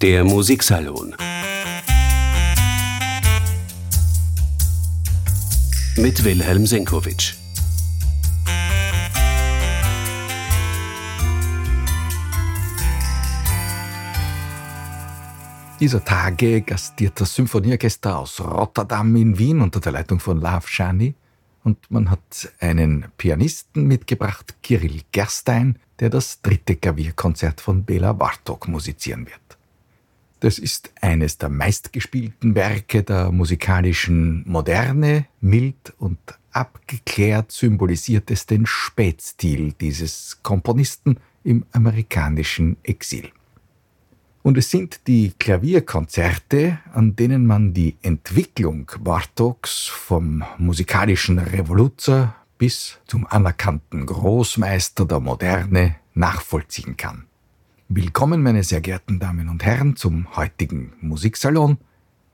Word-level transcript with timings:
Der 0.00 0.24
Musiksalon 0.24 1.14
mit 5.96 6.24
Wilhelm 6.24 6.66
Senkowitsch. 6.66 7.34
Dieser 15.80 16.04
Tage 16.04 16.62
gastiert 16.62 17.20
das 17.20 17.34
Symphonieorchester 17.34 18.18
aus 18.18 18.40
Rotterdam 18.40 19.14
in 19.16 19.38
Wien 19.38 19.60
unter 19.60 19.80
der 19.80 19.92
Leitung 19.92 20.18
von 20.18 20.40
Lav 20.40 20.68
Shani 20.68 21.14
und 21.62 21.78
man 21.90 22.10
hat 22.10 22.52
einen 22.58 23.06
Pianisten 23.16 23.86
mitgebracht, 23.86 24.56
Kirill 24.62 25.02
Gerstein, 25.12 25.78
der 26.00 26.10
das 26.10 26.42
dritte 26.42 26.76
Klavierkonzert 26.76 27.60
von 27.60 27.84
Bela 27.84 28.12
Bartok 28.12 28.68
musizieren 28.68 29.26
wird. 29.26 29.53
Das 30.44 30.58
ist 30.58 30.92
eines 31.00 31.38
der 31.38 31.48
meistgespielten 31.48 32.54
Werke 32.54 33.02
der 33.02 33.32
musikalischen 33.32 34.44
Moderne, 34.46 35.24
mild 35.40 35.94
und 35.96 36.18
abgeklärt 36.52 37.50
symbolisiert 37.50 38.30
es 38.30 38.44
den 38.44 38.66
Spätstil 38.66 39.72
dieses 39.72 40.40
Komponisten 40.42 41.16
im 41.44 41.64
amerikanischen 41.72 42.76
Exil. 42.82 43.30
Und 44.42 44.58
es 44.58 44.70
sind 44.70 45.06
die 45.06 45.32
Klavierkonzerte, 45.38 46.78
an 46.92 47.16
denen 47.16 47.46
man 47.46 47.72
die 47.72 47.96
Entwicklung 48.02 48.92
Bartoks 49.00 49.86
vom 49.86 50.44
musikalischen 50.58 51.38
Revoluzer 51.38 52.34
bis 52.58 52.98
zum 53.06 53.26
anerkannten 53.26 54.04
Großmeister 54.04 55.06
der 55.06 55.20
Moderne 55.20 55.96
nachvollziehen 56.12 56.98
kann. 56.98 57.24
Willkommen, 57.88 58.42
meine 58.42 58.62
sehr 58.62 58.80
geehrten 58.80 59.20
Damen 59.20 59.50
und 59.50 59.62
Herren, 59.62 59.94
zum 59.94 60.34
heutigen 60.36 60.94
Musiksalon, 61.02 61.76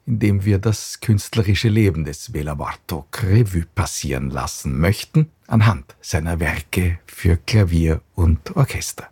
in 0.06 0.20
dem 0.20 0.44
wir 0.44 0.58
das 0.58 1.00
künstlerische 1.00 1.68
Leben 1.68 2.04
des 2.04 2.30
Bela 2.30 2.54
Bartok 2.54 3.24
Revue 3.24 3.66
passieren 3.74 4.30
lassen 4.30 4.78
möchten, 4.78 5.28
anhand 5.48 5.96
seiner 6.00 6.38
Werke 6.38 7.00
für 7.04 7.36
Klavier 7.36 8.00
und 8.14 8.56
Orchester. 8.56 9.08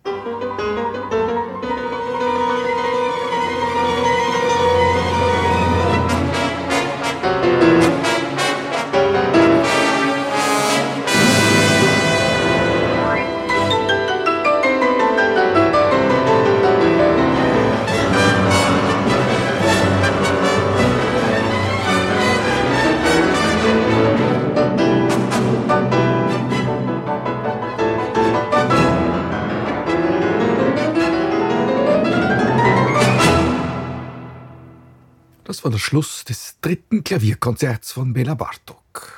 War 35.68 35.72
der 35.72 35.78
Schluss 35.80 36.24
des 36.24 36.56
dritten 36.62 37.04
Klavierkonzerts 37.04 37.92
von 37.92 38.14
Bela 38.14 38.32
Bartok. 38.32 39.12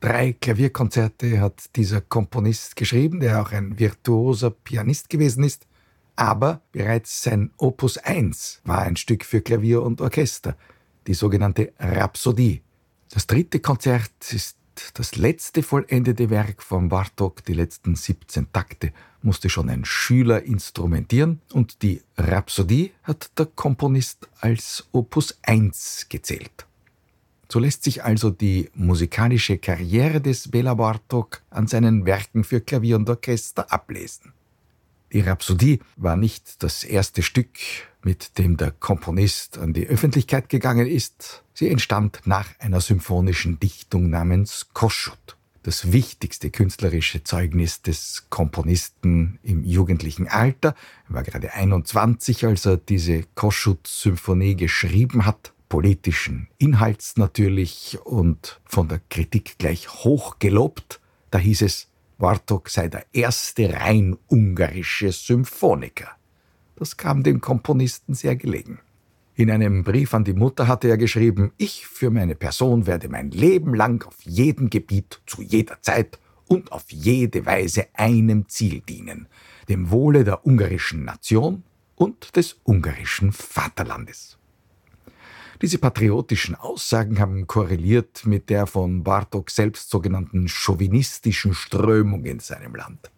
Drei 0.00 0.32
Klavierkonzerte 0.32 1.40
hat 1.40 1.76
dieser 1.76 2.00
Komponist 2.00 2.74
geschrieben, 2.74 3.20
der 3.20 3.40
auch 3.40 3.52
ein 3.52 3.78
virtuoser 3.78 4.50
Pianist 4.50 5.08
gewesen 5.08 5.44
ist, 5.44 5.68
aber 6.16 6.62
bereits 6.72 7.22
sein 7.22 7.52
Opus 7.58 7.96
1 7.96 8.62
war 8.64 8.80
ein 8.80 8.96
Stück 8.96 9.24
für 9.24 9.40
Klavier 9.40 9.82
und 9.82 10.00
Orchester, 10.00 10.56
die 11.06 11.14
sogenannte 11.14 11.72
Rhapsodie. 11.78 12.60
Das 13.10 13.28
dritte 13.28 13.60
Konzert 13.60 14.10
ist 14.32 14.58
das 14.94 15.14
letzte 15.14 15.62
vollendete 15.62 16.28
Werk 16.28 16.60
von 16.60 16.88
Bartok, 16.88 17.44
die 17.44 17.54
letzten 17.54 17.94
17 17.94 18.50
Takte, 18.52 18.92
musste 19.22 19.48
schon 19.48 19.68
ein 19.68 19.84
Schüler 19.84 20.42
instrumentieren 20.42 21.40
und 21.52 21.82
die 21.82 22.02
Rhapsodie 22.16 22.92
hat 23.02 23.30
der 23.38 23.46
Komponist 23.46 24.28
als 24.40 24.86
Opus 24.92 25.38
1 25.42 26.06
gezählt. 26.08 26.66
So 27.50 27.58
lässt 27.58 27.82
sich 27.82 28.04
also 28.04 28.30
die 28.30 28.68
musikalische 28.74 29.56
Karriere 29.56 30.20
des 30.20 30.50
Bela 30.50 30.74
Bartok 30.74 31.40
an 31.48 31.66
seinen 31.66 32.04
Werken 32.04 32.44
für 32.44 32.60
Klavier 32.60 32.96
und 32.96 33.08
Orchester 33.08 33.72
ablesen. 33.72 34.32
Die 35.12 35.20
Rhapsodie 35.20 35.80
war 35.96 36.16
nicht 36.16 36.62
das 36.62 36.84
erste 36.84 37.22
Stück, 37.22 37.48
mit 38.02 38.36
dem 38.36 38.58
der 38.58 38.72
Komponist 38.72 39.56
an 39.56 39.72
die 39.72 39.86
Öffentlichkeit 39.86 40.50
gegangen 40.50 40.86
ist. 40.86 41.42
Sie 41.54 41.70
entstand 41.70 42.20
nach 42.26 42.48
einer 42.58 42.82
symphonischen 42.82 43.58
Dichtung 43.58 44.10
namens 44.10 44.68
Koschut, 44.74 45.37
das 45.68 45.92
wichtigste 45.92 46.50
künstlerische 46.50 47.24
Zeugnis 47.24 47.82
des 47.82 48.24
Komponisten 48.30 49.38
im 49.42 49.64
jugendlichen 49.64 50.26
Alter. 50.26 50.74
Er 51.10 51.14
war 51.14 51.22
gerade 51.22 51.52
21, 51.52 52.46
als 52.46 52.64
er 52.64 52.78
diese 52.78 53.24
Koschut-Symphonie 53.34 54.56
geschrieben 54.56 55.26
hat. 55.26 55.52
Politischen 55.68 56.48
Inhalts 56.56 57.18
natürlich 57.18 57.98
und 58.02 58.62
von 58.64 58.88
der 58.88 59.02
Kritik 59.10 59.58
gleich 59.58 59.90
hoch 59.90 60.38
gelobt. 60.38 61.00
Da 61.30 61.36
hieß 61.38 61.60
es, 61.60 61.88
Bartok 62.16 62.70
sei 62.70 62.88
der 62.88 63.04
erste 63.12 63.70
rein 63.74 64.16
ungarische 64.26 65.12
Symphoniker. 65.12 66.08
Das 66.76 66.96
kam 66.96 67.22
dem 67.22 67.42
Komponisten 67.42 68.14
sehr 68.14 68.36
gelegen. 68.36 68.80
In 69.38 69.52
einem 69.52 69.84
Brief 69.84 70.14
an 70.14 70.24
die 70.24 70.32
Mutter 70.32 70.66
hatte 70.66 70.88
er 70.88 70.98
geschrieben, 70.98 71.52
ich 71.58 71.86
für 71.86 72.10
meine 72.10 72.34
Person 72.34 72.88
werde 72.88 73.08
mein 73.08 73.30
Leben 73.30 73.72
lang 73.72 74.04
auf 74.04 74.16
jedem 74.24 74.68
Gebiet, 74.68 75.20
zu 75.26 75.42
jeder 75.42 75.80
Zeit 75.80 76.18
und 76.48 76.72
auf 76.72 76.86
jede 76.88 77.46
Weise 77.46 77.86
einem 77.92 78.48
Ziel 78.48 78.80
dienen, 78.80 79.28
dem 79.68 79.92
Wohle 79.92 80.24
der 80.24 80.44
ungarischen 80.44 81.04
Nation 81.04 81.62
und 81.94 82.34
des 82.34 82.56
ungarischen 82.64 83.30
Vaterlandes. 83.30 84.38
Diese 85.62 85.78
patriotischen 85.78 86.56
Aussagen 86.56 87.20
haben 87.20 87.46
korreliert 87.46 88.26
mit 88.26 88.50
der 88.50 88.66
von 88.66 89.04
Bartok 89.04 89.52
selbst 89.52 89.88
sogenannten 89.88 90.48
chauvinistischen 90.48 91.54
Strömung 91.54 92.24
in 92.24 92.40
seinem 92.40 92.74
Land. 92.74 93.12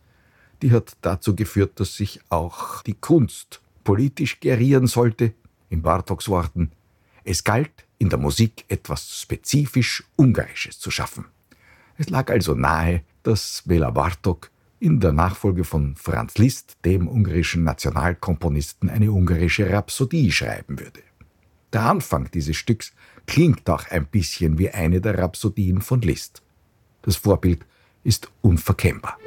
Die 0.60 0.70
hat 0.70 0.98
dazu 1.00 1.34
geführt, 1.34 1.81
dass 1.81 1.97
sich 1.97 2.20
auch 2.28 2.82
die 2.82 2.92
Kunst 2.92 3.62
politisch 3.84 4.38
gerieren 4.41 4.87
sollte, 4.87 5.32
in 5.70 5.82
Bartoks 5.82 6.28
Worten. 6.28 6.72
Es 7.25 7.42
galt, 7.42 7.86
in 7.98 8.10
der 8.10 8.19
Musik 8.19 8.64
etwas 8.69 9.20
spezifisch 9.20 10.04
Ungarisches 10.16 10.78
zu 10.78 10.91
schaffen. 10.91 11.26
Es 11.97 12.10
lag 12.10 12.31
also 12.31 12.54
nahe, 12.54 13.03
dass 13.22 13.62
Bela 13.66 13.91
Bartok 13.91 14.50
in 14.81 14.98
der 15.00 15.12
Nachfolge 15.12 15.64
von 15.64 15.94
Franz 15.97 16.38
Liszt, 16.38 16.78
dem 16.84 17.06
ungarischen 17.06 17.64
Nationalkomponisten, 17.64 18.88
eine 18.88 19.12
ungarische 19.12 19.70
Rhapsodie 19.70 20.32
schreiben 20.32 20.81
würde. 20.81 21.03
Der 21.72 21.82
Anfang 21.82 22.31
dieses 22.31 22.56
Stücks 22.56 22.92
klingt 23.26 23.69
auch 23.69 23.87
ein 23.91 24.06
bisschen 24.06 24.58
wie 24.58 24.70
eine 24.70 25.00
der 25.00 25.19
Rhapsodien 25.19 25.82
von 25.82 26.00
Liszt. 26.00 26.42
Das 27.02 27.16
Vorbild 27.16 27.64
ist 28.02 28.31
unverkennbar. 28.41 29.19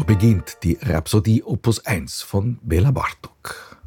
So 0.00 0.06
beginnt 0.06 0.56
die 0.62 0.78
Rhapsodie 0.80 1.42
Opus 1.42 1.84
1 1.84 2.22
von 2.22 2.58
Bela 2.62 2.90
Bartok. 2.90 3.78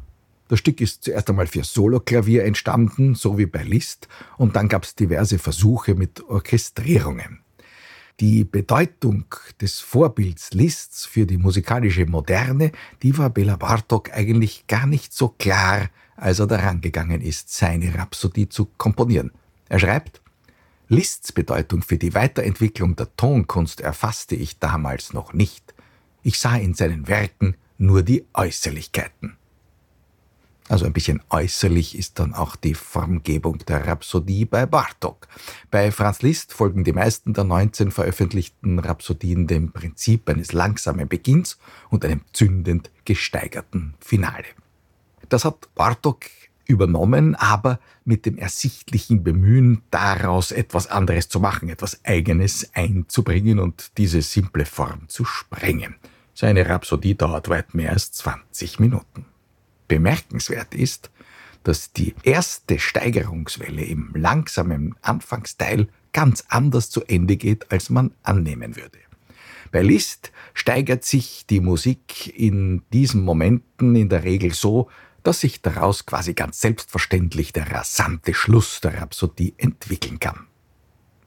Das 0.46 0.60
Stück 0.60 0.80
ist 0.80 1.02
zuerst 1.02 1.28
einmal 1.28 1.48
für 1.48 1.64
Soloklavier 1.64 2.44
entstanden, 2.44 3.16
so 3.16 3.36
wie 3.36 3.46
bei 3.46 3.64
Liszt, 3.64 4.06
und 4.38 4.54
dann 4.54 4.68
gab 4.68 4.84
es 4.84 4.94
diverse 4.94 5.40
Versuche 5.40 5.96
mit 5.96 6.22
Orchestrierungen. 6.28 7.40
Die 8.20 8.44
Bedeutung 8.44 9.24
des 9.60 9.80
Vorbilds 9.80 10.52
Liszt's 10.52 11.04
für 11.04 11.26
die 11.26 11.36
musikalische 11.36 12.06
Moderne, 12.06 12.70
die 13.02 13.18
war 13.18 13.30
Bela 13.30 13.56
Bartok 13.56 14.12
eigentlich 14.12 14.68
gar 14.68 14.86
nicht 14.86 15.12
so 15.12 15.30
klar, 15.30 15.90
als 16.14 16.38
er 16.38 16.46
daran 16.46 16.80
gegangen 16.80 17.22
ist, 17.22 17.52
seine 17.52 17.92
Rhapsodie 17.92 18.48
zu 18.48 18.66
komponieren. 18.78 19.32
Er 19.68 19.80
schreibt, 19.80 20.22
Liszt's 20.86 21.32
Bedeutung 21.32 21.82
für 21.82 21.98
die 21.98 22.14
Weiterentwicklung 22.14 22.94
der 22.94 23.16
Tonkunst 23.16 23.80
erfasste 23.80 24.36
ich 24.36 24.60
damals 24.60 25.12
noch 25.12 25.32
nicht. 25.32 25.74
Ich 26.26 26.38
sah 26.38 26.56
in 26.56 26.72
seinen 26.72 27.06
Werken 27.06 27.54
nur 27.76 28.02
die 28.02 28.24
Äußerlichkeiten. 28.32 29.36
Also 30.70 30.86
ein 30.86 30.94
bisschen 30.94 31.22
äußerlich 31.28 31.98
ist 31.98 32.18
dann 32.18 32.32
auch 32.32 32.56
die 32.56 32.72
Formgebung 32.72 33.58
der 33.58 33.86
Rhapsodie 33.86 34.46
bei 34.46 34.64
Bartok. 34.64 35.28
Bei 35.70 35.92
Franz 35.92 36.22
Liszt 36.22 36.54
folgen 36.54 36.82
die 36.82 36.94
meisten 36.94 37.34
der 37.34 37.44
19 37.44 37.90
veröffentlichten 37.90 38.78
Rhapsodien 38.78 39.46
dem 39.46 39.72
Prinzip 39.72 40.26
eines 40.30 40.54
langsamen 40.54 41.08
Beginns 41.08 41.58
und 41.90 42.06
einem 42.06 42.22
zündend 42.32 42.90
gesteigerten 43.04 43.92
Finale. 44.00 44.46
Das 45.28 45.44
hat 45.44 45.74
Bartok 45.74 46.24
übernommen, 46.64 47.34
aber 47.34 47.78
mit 48.06 48.24
dem 48.24 48.38
ersichtlichen 48.38 49.22
Bemühen, 49.22 49.82
daraus 49.90 50.52
etwas 50.52 50.86
anderes 50.86 51.28
zu 51.28 51.38
machen, 51.38 51.68
etwas 51.68 52.02
Eigenes 52.06 52.70
einzubringen 52.72 53.58
und 53.58 53.98
diese 53.98 54.22
simple 54.22 54.64
Form 54.64 55.06
zu 55.10 55.26
sprengen. 55.26 55.96
Seine 56.34 56.68
Rhapsodie 56.68 57.16
dauert 57.16 57.48
weit 57.48 57.74
mehr 57.74 57.92
als 57.92 58.10
20 58.12 58.80
Minuten. 58.80 59.26
Bemerkenswert 59.86 60.74
ist, 60.74 61.10
dass 61.62 61.92
die 61.92 62.14
erste 62.24 62.78
Steigerungswelle 62.78 63.84
im 63.84 64.12
langsamen 64.14 64.96
Anfangsteil 65.00 65.88
ganz 66.12 66.44
anders 66.48 66.90
zu 66.90 67.02
Ende 67.04 67.36
geht, 67.36 67.70
als 67.70 67.88
man 67.88 68.12
annehmen 68.22 68.76
würde. 68.76 68.98
Bei 69.72 69.82
Liszt 69.82 70.30
steigert 70.52 71.04
sich 71.04 71.46
die 71.46 71.60
Musik 71.60 72.38
in 72.38 72.82
diesen 72.92 73.24
Momenten 73.24 73.96
in 73.96 74.08
der 74.08 74.22
Regel 74.22 74.52
so, 74.52 74.88
dass 75.24 75.40
sich 75.40 75.62
daraus 75.62 76.06
quasi 76.06 76.34
ganz 76.34 76.60
selbstverständlich 76.60 77.52
der 77.52 77.72
rasante 77.72 78.34
Schluss 78.34 78.80
der 78.80 79.00
Rhapsodie 79.00 79.54
entwickeln 79.56 80.20
kann. 80.20 80.46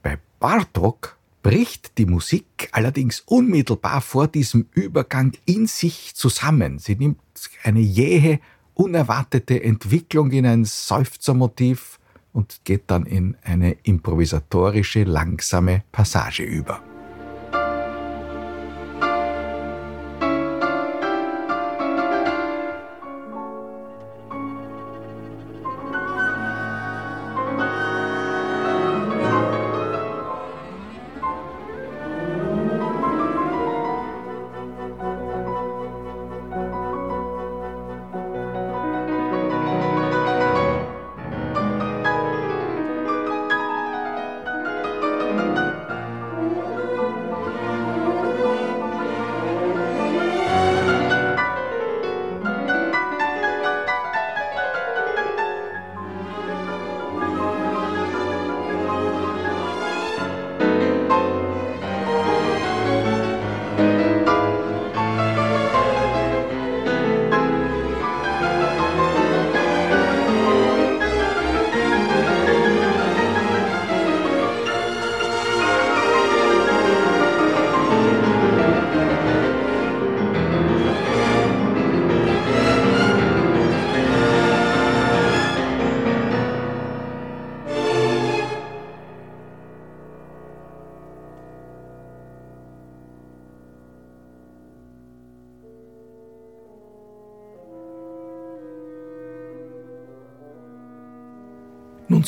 Bei 0.02 0.18
Bartok 0.38 1.17
bricht 1.42 1.98
die 1.98 2.06
Musik 2.06 2.68
allerdings 2.72 3.20
unmittelbar 3.20 4.00
vor 4.00 4.28
diesem 4.28 4.66
Übergang 4.72 5.32
in 5.44 5.66
sich 5.66 6.14
zusammen. 6.14 6.78
Sie 6.78 6.96
nimmt 6.96 7.18
eine 7.62 7.80
jähe, 7.80 8.40
unerwartete 8.74 9.62
Entwicklung 9.62 10.30
in 10.30 10.46
ein 10.46 10.64
Seufzermotiv 10.64 11.98
und 12.32 12.60
geht 12.64 12.84
dann 12.86 13.06
in 13.06 13.36
eine 13.42 13.72
improvisatorische, 13.82 15.04
langsame 15.04 15.82
Passage 15.90 16.42
über. 16.42 16.82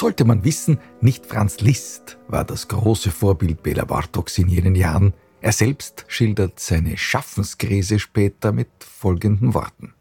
Sollte 0.01 0.25
man 0.25 0.45
wissen, 0.45 0.81
nicht 1.03 1.27
Franz 1.27 1.61
Liszt 1.61 2.17
war 2.27 2.45
das 2.45 2.69
große 2.69 3.11
Vorbild 3.11 3.63
Bela 3.63 3.85
Bartoks 3.85 4.39
in 4.39 4.49
jenen 4.49 4.75
Jahren. 4.75 5.13
Er 5.43 5.53
selbst 5.53 6.07
schildert 6.09 6.59
seine 6.59 6.97
Schaffenskrise 6.97 7.99
später 7.99 8.51
mit 8.51 8.71
folgenden 8.79 9.53
Worten. 9.53 9.93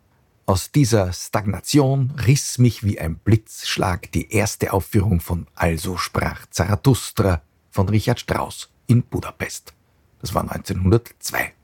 Aus 0.46 0.72
dieser 0.72 1.12
Stagnation 1.12 2.14
riss 2.26 2.60
mich 2.60 2.84
wie 2.84 2.98
ein 2.98 3.18
Blitzschlag 3.18 4.10
die 4.14 4.32
erste 4.32 4.72
Aufführung 4.72 5.20
von 5.20 5.48
Also 5.54 5.98
sprach 5.98 6.46
Zarathustra 6.50 7.42
von 7.70 7.90
Richard 7.90 8.22
Strauss 8.22 8.70
in 8.88 9.04
Budapest. 9.04 9.74
Das 10.22 10.34
war 10.34 10.44
1902. 10.44 11.59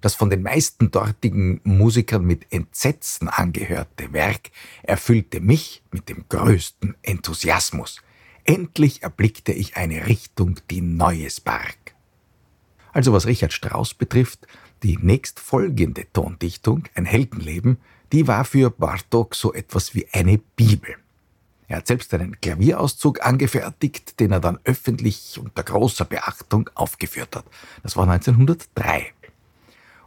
Das 0.00 0.14
von 0.14 0.30
den 0.30 0.42
meisten 0.42 0.90
dortigen 0.90 1.60
Musikern 1.64 2.24
mit 2.24 2.52
Entsetzen 2.52 3.28
angehörte 3.28 4.12
Werk 4.12 4.50
erfüllte 4.82 5.40
mich 5.40 5.82
mit 5.90 6.08
dem 6.08 6.24
größten 6.28 6.96
Enthusiasmus. 7.02 8.00
Endlich 8.44 9.02
erblickte 9.02 9.52
ich 9.52 9.76
eine 9.76 10.06
Richtung, 10.06 10.60
die 10.70 10.80
Neues 10.80 11.40
barg. 11.40 11.76
Also 12.92 13.12
was 13.12 13.26
Richard 13.26 13.52
Strauss 13.52 13.94
betrifft, 13.94 14.46
die 14.82 14.98
nächstfolgende 15.00 16.06
Tondichtung, 16.12 16.84
ein 16.94 17.04
Heldenleben, 17.04 17.78
die 18.12 18.26
war 18.26 18.44
für 18.44 18.70
Bartok 18.70 19.34
so 19.34 19.52
etwas 19.52 19.94
wie 19.94 20.08
eine 20.12 20.38
Bibel. 20.38 20.96
Er 21.68 21.76
hat 21.76 21.86
selbst 21.86 22.12
einen 22.14 22.40
Klavierauszug 22.40 23.24
angefertigt, 23.24 24.18
den 24.18 24.32
er 24.32 24.40
dann 24.40 24.58
öffentlich 24.64 25.38
unter 25.40 25.62
großer 25.62 26.04
Beachtung 26.04 26.68
aufgeführt 26.74 27.36
hat. 27.36 27.44
Das 27.84 27.96
war 27.96 28.08
1903. 28.10 29.12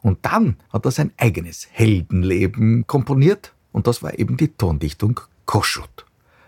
Und 0.04 0.20
dann 0.26 0.58
hat 0.72 0.86
er 0.86 0.92
sein 0.92 1.14
eigenes 1.18 1.68
Heldenleben 1.72 2.86
komponiert 2.86 3.54
und 3.72 3.88
das 3.88 4.04
war 4.04 4.20
eben 4.20 4.38
die 4.38 4.50
Tondichtung 4.50 5.20
Koschut. 5.46 6.06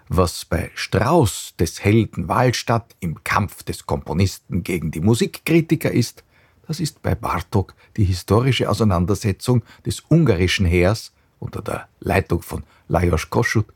Was 0.10 0.46
bei 0.46 0.70
Strauss 0.76 1.56
des 1.58 1.84
Helden 1.84 2.28
Wahlstatt 2.28 2.96
im 3.00 3.24
Kampf 3.24 3.64
des 3.64 3.88
Komponisten 3.88 4.62
gegen 4.64 4.92
die 4.92 5.00
Musikkritiker 5.00 5.90
ist, 5.90 6.24
das 6.68 6.80
ist 6.80 7.02
bei 7.02 7.16
Bartok 7.16 7.74
die 7.96 8.04
historische 8.04 8.70
Auseinandersetzung 8.70 9.64
des 9.86 10.04
ungarischen 10.10 10.66
Heers 10.66 11.14
unter 11.40 11.62
der 11.62 11.88
Leitung 12.02 12.42
von 12.42 12.64
Lajos 12.90 13.30
Kossuth 13.30 13.72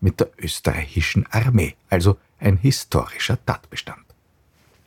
mit 0.00 0.18
der 0.18 0.30
österreichischen 0.38 1.24
Armee, 1.30 1.76
also 1.88 2.16
ein 2.40 2.56
historischer 2.56 3.38
Tatbestand. 3.46 4.04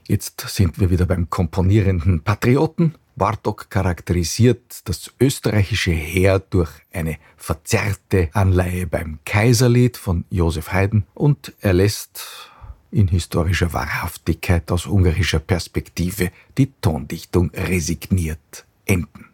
Jetzt 0.06 0.42
sind 0.50 0.80
wir 0.80 0.90
wieder 0.90 1.06
beim 1.06 1.30
komponierenden 1.30 2.22
Patrioten 2.22 2.96
Bartok 3.16 3.70
charakterisiert 3.70 4.82
das 4.86 5.12
österreichische 5.20 5.92
Heer 5.92 6.40
durch 6.40 6.72
eine 6.92 7.18
verzerrte 7.38 8.30
Anleihe 8.34 8.88
beim 8.88 9.20
Kaiserlied 9.24 9.98
von 9.98 10.26
Josef 10.30 10.72
Haydn 10.74 11.06
und 11.14 11.54
er 11.62 11.74
lässt 11.74 12.50
in 12.90 13.08
historischer 13.08 13.74
Wahrhaftigkeit 13.74 14.72
aus 14.72 14.86
ungarischer 14.86 15.40
Perspektive 15.40 16.32
die 16.58 16.72
Tondichtung 16.82 17.52
resigniert 17.52 18.66
enden. 18.86 19.30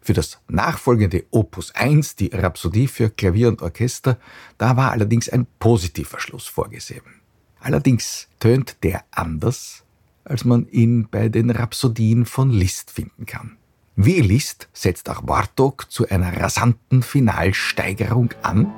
Für 0.00 0.14
das 0.14 0.40
nachfolgende 0.48 1.24
Opus 1.30 1.72
1, 1.74 2.16
die 2.16 2.30
Rhapsodie 2.32 2.88
für 2.88 3.10
Klavier 3.10 3.48
und 3.48 3.62
Orchester, 3.62 4.18
da 4.58 4.76
war 4.76 4.90
allerdings 4.90 5.28
ein 5.28 5.46
positiver 5.60 6.18
Schluss 6.18 6.46
vorgesehen. 6.46 7.02
Allerdings 7.60 8.26
tönt 8.40 8.82
der 8.82 9.04
anders 9.12 9.84
als 10.24 10.44
man 10.44 10.66
ihn 10.68 11.08
bei 11.10 11.28
den 11.28 11.50
Rhapsodien 11.50 12.26
von 12.26 12.50
Liszt 12.50 12.90
finden 12.90 13.26
kann. 13.26 13.56
Wie 13.96 14.20
Liszt 14.20 14.68
setzt 14.72 15.10
auch 15.10 15.22
Bartok 15.22 15.90
zu 15.90 16.08
einer 16.08 16.40
rasanten 16.40 17.02
Finalsteigerung 17.02 18.30
an 18.42 18.72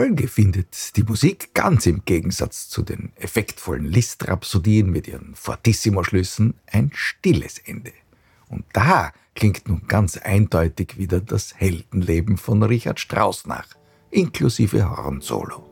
Folge 0.00 0.28
findet 0.28 0.96
die 0.96 1.02
Musik 1.02 1.52
ganz 1.52 1.84
im 1.84 2.06
Gegensatz 2.06 2.70
zu 2.70 2.80
den 2.80 3.12
effektvollen 3.16 3.84
Liszt-Rhapsodien 3.84 4.88
mit 4.88 5.06
ihren 5.06 5.34
Fortissimo-Schlüssen 5.34 6.54
ein 6.66 6.90
stilles 6.94 7.58
Ende. 7.58 7.92
Und 8.48 8.64
da 8.72 9.12
klingt 9.34 9.68
nun 9.68 9.82
ganz 9.88 10.16
eindeutig 10.16 10.96
wieder 10.96 11.20
das 11.20 11.54
Heldenleben 11.54 12.38
von 12.38 12.62
Richard 12.62 12.98
Strauss 12.98 13.44
nach, 13.44 13.66
inklusive 14.10 14.88
Hornsolo. 14.88 15.69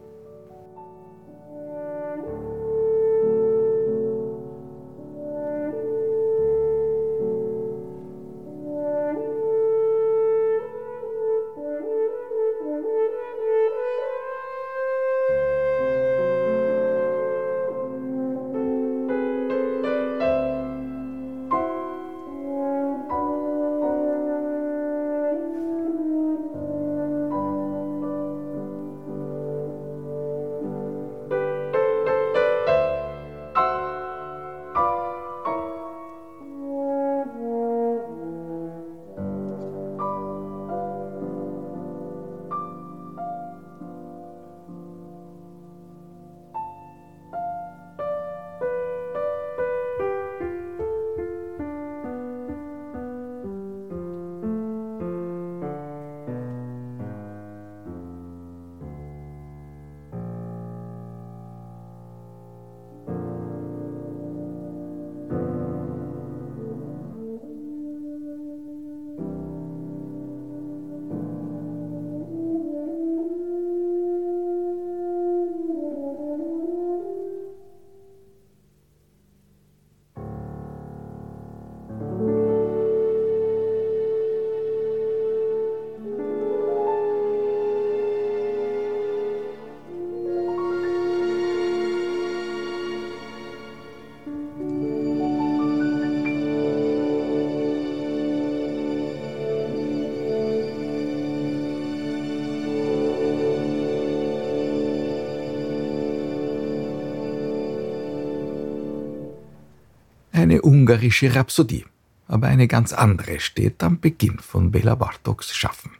Eine 110.38 110.62
ungarische 110.62 111.34
Rhapsodie, 111.34 111.84
aber 112.26 112.46
eine 112.46 112.68
ganz 112.68 112.92
andere 112.92 113.40
steht 113.40 113.82
am 113.82 114.00
Beginn 114.00 114.38
von 114.38 114.70
Bela 114.70 114.94
Bartoks 114.94 115.54
Schaffen. 115.54 115.90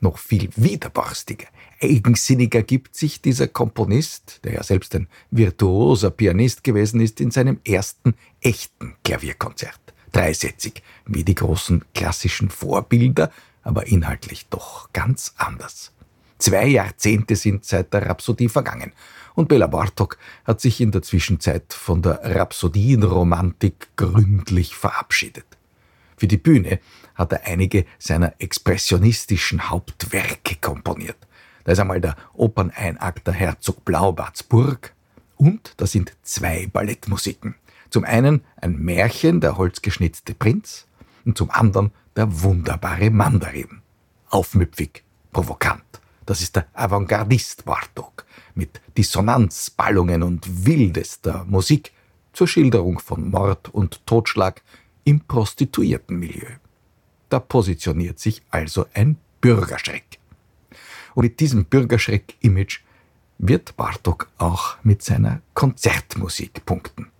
Noch 0.00 0.18
viel 0.18 0.48
widerborstiger, 0.56 1.46
eigensinniger 1.82 2.62
gibt 2.62 2.94
sich 2.94 3.20
dieser 3.20 3.48
Komponist, 3.48 4.40
der 4.44 4.54
ja 4.54 4.62
selbst 4.62 4.94
ein 4.94 5.08
virtuoser 5.30 6.10
Pianist 6.10 6.64
gewesen 6.64 7.00
ist, 7.00 7.20
in 7.20 7.30
seinem 7.30 7.60
ersten 7.64 8.14
echten 8.40 8.94
Klavierkonzert. 9.04 9.80
Dreisätzig, 10.12 10.82
wie 11.06 11.24
die 11.24 11.34
großen 11.34 11.84
klassischen 11.94 12.50
Vorbilder, 12.50 13.30
aber 13.62 13.86
inhaltlich 13.86 14.46
doch 14.48 14.92
ganz 14.92 15.34
anders. 15.36 15.92
Zwei 16.40 16.68
Jahrzehnte 16.68 17.36
sind 17.36 17.66
seit 17.66 17.92
der 17.92 18.06
Rhapsodie 18.06 18.48
vergangen 18.48 18.92
und 19.34 19.48
Bela 19.48 19.66
Bartok 19.66 20.16
hat 20.44 20.60
sich 20.62 20.80
in 20.80 20.90
der 20.90 21.02
Zwischenzeit 21.02 21.74
von 21.74 22.00
der 22.00 22.20
Rhapsodienromantik 22.22 23.88
gründlich 23.96 24.74
verabschiedet. 24.74 25.44
Für 26.16 26.26
die 26.26 26.38
Bühne 26.38 26.80
hat 27.14 27.32
er 27.32 27.46
einige 27.46 27.84
seiner 27.98 28.32
expressionistischen 28.38 29.68
Hauptwerke 29.68 30.56
komponiert. 30.62 31.18
Da 31.64 31.72
ist 31.72 31.78
einmal 31.78 32.00
der 32.00 32.16
Operneinakt 32.32 33.26
der 33.26 33.34
Herzog 33.34 33.84
Blaubartsburg 33.84 34.94
und 35.36 35.74
da 35.76 35.86
sind 35.86 36.16
zwei 36.22 36.68
Ballettmusiken. 36.72 37.54
Zum 37.90 38.04
einen 38.04 38.44
ein 38.56 38.78
Märchen, 38.78 39.42
der 39.42 39.58
holzgeschnitzte 39.58 40.34
Prinz, 40.34 40.86
und 41.26 41.36
zum 41.36 41.50
anderen 41.50 41.90
der 42.16 42.42
wunderbare 42.42 43.10
Mandarin. 43.10 43.82
Aufmüpfig, 44.30 45.02
provokant. 45.32 45.89
Das 46.26 46.40
ist 46.40 46.56
der 46.56 46.66
Avantgardist 46.74 47.64
Bartok 47.64 48.24
mit 48.54 48.80
Dissonanzballungen 48.96 50.22
und 50.22 50.66
wildester 50.66 51.44
Musik 51.48 51.92
zur 52.32 52.46
Schilderung 52.46 52.98
von 52.98 53.30
Mord 53.30 53.68
und 53.68 54.06
Totschlag 54.06 54.62
im 55.04 55.20
Prostituiertenmilieu. 55.20 56.56
Da 57.28 57.40
positioniert 57.40 58.18
sich 58.18 58.42
also 58.50 58.86
ein 58.92 59.16
Bürgerschreck. 59.40 60.18
Und 61.14 61.24
mit 61.24 61.40
diesem 61.40 61.64
Bürgerschreck-Image 61.64 62.80
wird 63.38 63.76
Bartok 63.76 64.28
auch 64.38 64.76
mit 64.82 65.02
seiner 65.02 65.40
Konzertmusik 65.54 66.64
punkten. 66.66 67.10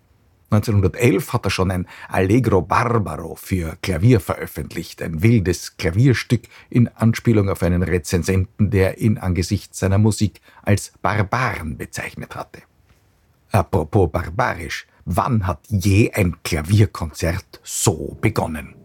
1911 0.51 1.33
hat 1.33 1.45
er 1.47 1.51
schon 1.51 1.71
ein 1.71 1.87
Allegro 2.09 2.61
Barbaro 2.61 3.37
für 3.37 3.77
Klavier 3.83 4.19
veröffentlicht, 4.19 5.01
ein 5.01 5.23
wildes 5.23 5.77
Klavierstück 5.77 6.43
in 6.69 6.89
Anspielung 6.89 7.49
auf 7.49 7.63
einen 7.63 7.85
Rezensenten, 7.85 8.71
der 8.71 8.99
ihn 8.99 9.17
angesichts 9.17 9.79
seiner 9.79 9.99
Musik 9.99 10.41
als 10.63 10.93
Barbaren 11.03 11.77
bezeichnet 11.77 12.35
hatte. 12.35 12.63
Apropos 13.53 14.11
barbarisch, 14.11 14.87
wann 15.05 15.47
hat 15.47 15.61
je 15.69 16.11
ein 16.13 16.37
Klavierkonzert 16.43 17.61
so 17.63 18.17
begonnen? 18.21 18.80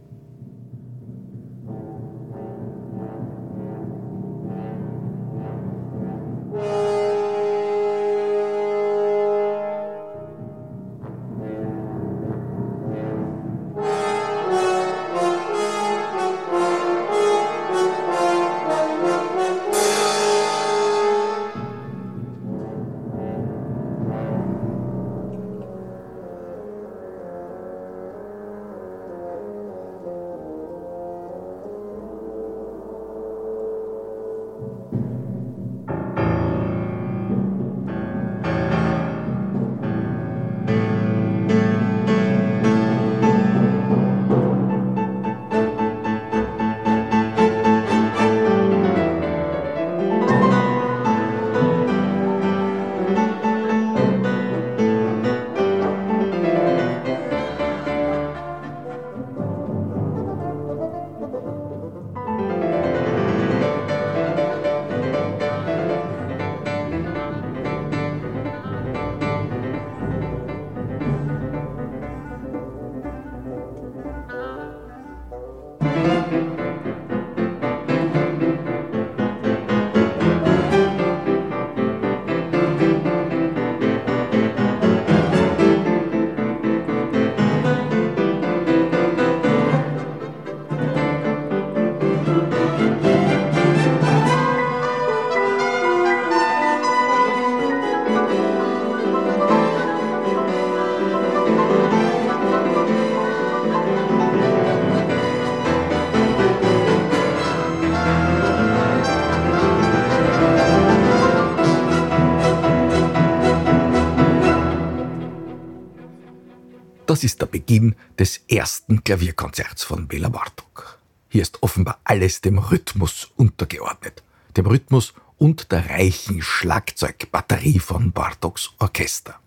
Beginn 117.55 117.95
des 118.19 118.41
ersten 118.49 119.05
Klavierkonzerts 119.05 119.85
von 119.85 120.09
Bela 120.09 120.27
Bartok. 120.27 120.99
Hier 121.29 121.41
ist 121.41 121.63
offenbar 121.63 122.01
alles 122.03 122.41
dem 122.41 122.57
Rhythmus 122.57 123.31
untergeordnet. 123.37 124.23
Dem 124.57 124.65
Rhythmus 124.65 125.13
und 125.37 125.71
der 125.71 125.89
reichen 125.89 126.41
Schlagzeugbatterie 126.41 127.79
von 127.79 128.11
Bartoks 128.11 128.71
Orchester. 128.79 129.39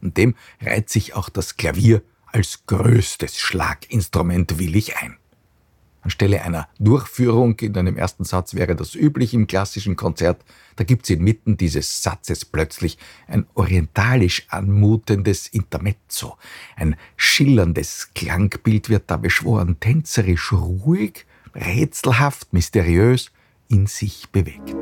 Und 0.00 0.16
dem 0.16 0.36
reiht 0.62 0.90
sich 0.90 1.14
auch 1.14 1.28
das 1.28 1.56
Klavier 1.56 2.02
als 2.26 2.62
größtes 2.68 3.36
Schlaginstrument 3.36 4.60
willig 4.60 4.98
ein. 4.98 5.16
Anstelle 6.02 6.42
einer 6.42 6.68
Durchführung 6.78 7.58
in 7.58 7.76
einem 7.76 7.96
ersten 7.96 8.22
Satz 8.22 8.54
wäre 8.54 8.76
das 8.76 8.94
üblich 8.94 9.34
im 9.34 9.48
klassischen 9.48 9.96
Konzert. 9.96 10.40
Da 10.76 10.84
gibt 10.84 11.04
es 11.04 11.10
inmitten 11.10 11.56
dieses 11.56 12.02
Satzes 12.02 12.44
plötzlich 12.44 12.98
ein 13.26 13.46
orientalisch 13.54 14.46
anmutendes 14.48 15.48
Intermezzo. 15.48 16.36
Ein 16.76 16.96
schillerndes 17.16 18.10
Klangbild 18.14 18.88
wird 18.88 19.10
da 19.10 19.16
beschworen, 19.16 19.80
tänzerisch 19.80 20.52
ruhig, 20.52 21.26
rätselhaft, 21.54 22.52
mysteriös 22.52 23.32
in 23.68 23.86
sich 23.86 24.28
bewegt. 24.30 24.74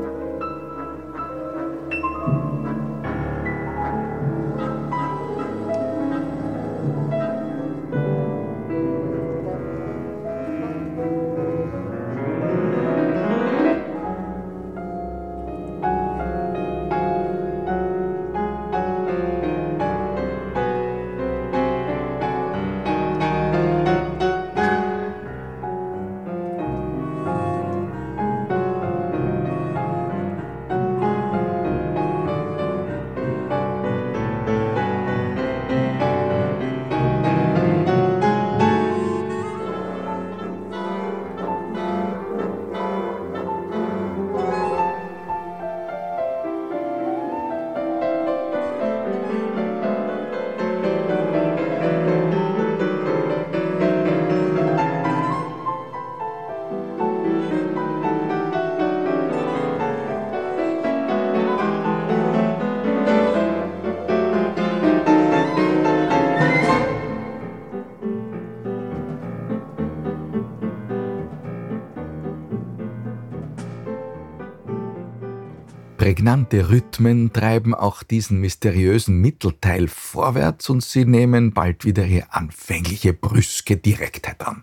Prägnante 76.24 76.70
Rhythmen 76.70 77.34
treiben 77.34 77.74
auch 77.74 78.02
diesen 78.02 78.40
mysteriösen 78.40 79.20
Mittelteil 79.20 79.88
vorwärts 79.88 80.70
und 80.70 80.82
sie 80.82 81.04
nehmen 81.04 81.52
bald 81.52 81.84
wieder 81.84 82.06
ihre 82.06 82.32
anfängliche 82.32 83.12
brüske 83.12 83.76
Direktheit 83.76 84.40
an. 84.40 84.62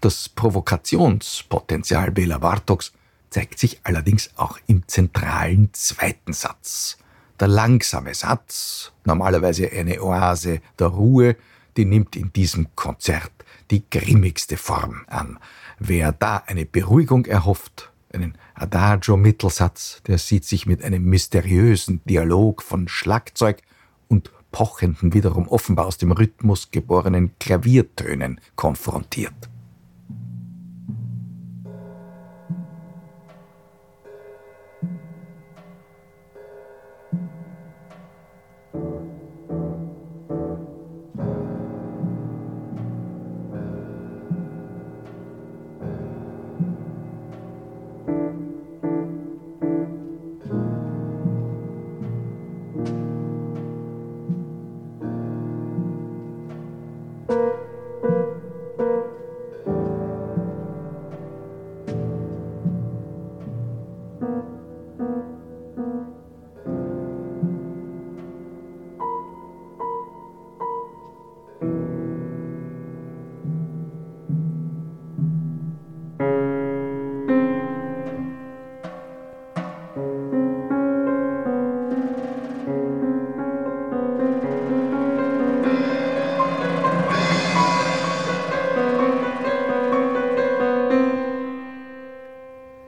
Das 0.00 0.28
Provokationspotenzial 0.28 2.10
Bela 2.10 2.38
Bartoks 2.38 2.92
zeigt 3.28 3.60
sich 3.60 3.78
allerdings 3.84 4.30
auch 4.34 4.58
im 4.66 4.82
zentralen 4.88 5.68
zweiten 5.74 6.32
Satz. 6.32 6.98
Der 7.38 7.46
langsame 7.46 8.12
Satz, 8.12 8.90
normalerweise 9.04 9.70
eine 9.70 10.02
Oase 10.02 10.60
der 10.76 10.88
Ruhe, 10.88 11.36
die 11.76 11.84
nimmt 11.84 12.16
in 12.16 12.32
diesem 12.32 12.66
Konzert 12.74 13.30
die 13.70 13.88
grimmigste 13.88 14.56
Form 14.56 15.04
an. 15.06 15.38
Wer 15.78 16.10
da 16.10 16.42
eine 16.48 16.66
Beruhigung 16.66 17.26
erhofft, 17.26 17.89
einen 18.14 18.36
Adagio-Mittelsatz, 18.54 20.02
der 20.06 20.18
sieht 20.18 20.44
sich 20.44 20.66
mit 20.66 20.82
einem 20.82 21.04
mysteriösen 21.04 22.00
Dialog 22.04 22.62
von 22.62 22.88
Schlagzeug 22.88 23.62
und 24.08 24.30
pochenden, 24.52 25.14
wiederum 25.14 25.48
offenbar 25.48 25.86
aus 25.86 25.98
dem 25.98 26.12
Rhythmus 26.12 26.70
geborenen 26.70 27.38
Klaviertönen 27.38 28.40
konfrontiert. 28.56 29.48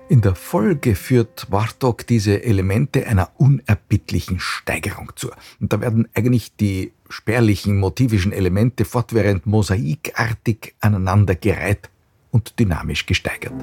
In 0.09 0.21
der 0.21 0.35
Folge 0.35 0.95
führt 0.95 1.49
Bartok 1.51 2.07
diese 2.07 2.43
Elemente 2.43 3.07
einer 3.07 3.31
unerbittlichen 3.39 4.41
Steigerung 4.41 5.13
zu. 5.17 5.31
Und 5.61 5.73
da 5.73 5.81
werden 5.81 6.09
eigentlich 6.15 6.55
die 6.57 6.93
spärlichen 7.09 7.79
motivischen 7.79 8.33
Elemente 8.33 8.85
fortwährend 8.85 9.47
mosaikartig 9.47 10.75
aneinandergereiht 10.81 11.89
und 12.31 12.59
dynamisch 12.59 13.07
gesteigert. 13.07 13.55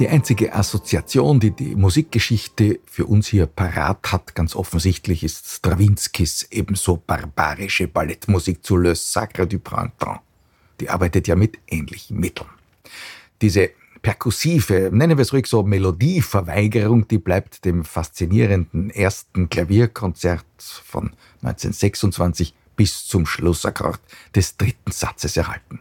Die 0.00 0.08
einzige 0.08 0.54
Assoziation, 0.54 1.40
die 1.40 1.50
die 1.50 1.76
Musikgeschichte 1.76 2.80
für 2.86 3.04
uns 3.04 3.26
hier 3.26 3.44
parat 3.44 4.12
hat, 4.12 4.34
ganz 4.34 4.56
offensichtlich, 4.56 5.22
ist 5.22 5.46
Strawinskys 5.46 6.48
ebenso 6.50 6.96
barbarische 6.96 7.86
Ballettmusik 7.86 8.64
zu 8.64 8.78
Le 8.78 8.94
Sacre 8.94 9.46
du 9.46 9.58
Printemps. 9.58 10.20
Die 10.80 10.88
arbeitet 10.88 11.28
ja 11.28 11.36
mit 11.36 11.58
ähnlichen 11.68 12.18
Mitteln. 12.18 12.48
Diese 13.42 13.72
perkussive, 14.00 14.88
nennen 14.90 15.18
wir 15.18 15.22
es 15.22 15.34
ruhig 15.34 15.46
so, 15.46 15.62
Melodieverweigerung, 15.64 17.06
die 17.06 17.18
bleibt 17.18 17.66
dem 17.66 17.84
faszinierenden 17.84 18.88
ersten 18.88 19.50
Klavierkonzert 19.50 20.46
von 20.56 21.10
1926 21.42 22.54
bis 22.74 23.04
zum 23.04 23.26
Schlussakkord 23.26 24.00
des 24.34 24.56
dritten 24.56 24.92
Satzes 24.92 25.36
erhalten. 25.36 25.80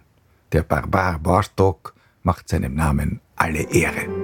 Der 0.51 0.63
Barbar 0.63 1.19
Bartok 1.19 1.93
macht 2.23 2.49
seinem 2.49 2.73
Namen 2.75 3.21
alle 3.39 3.65
Ehre. 3.71 4.18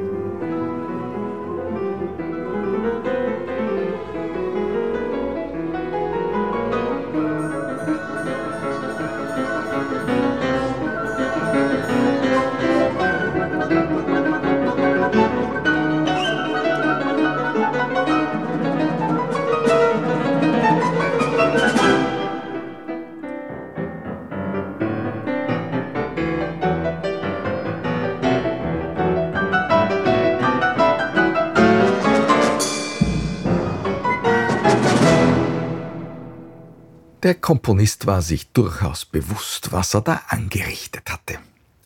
Der 37.25 37.33
Komponist 37.33 38.05
war 38.05 38.21
sich 38.21 38.51
durchaus 38.51 39.03
bewusst, 39.03 39.71
was 39.71 39.95
er 39.95 40.01
da 40.01 40.21
angerichtet 40.27 41.11
hatte. 41.11 41.39